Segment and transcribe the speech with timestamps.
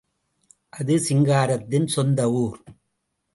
[0.69, 2.59] அது சிங்காரத்தின் சொந்த ஊர்.